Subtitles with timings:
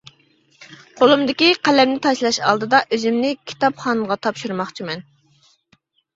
[1.01, 5.07] قولۇمدىكى قەلەمنى تاشلاش ئالدىدا ئۆزۈمنى كىتابخانغا تاپشۇرماقچىمەن.